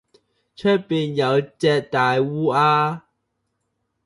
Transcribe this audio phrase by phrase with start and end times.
[0.03, 0.19] 出面有只大
[2.15, 3.01] 鴉烏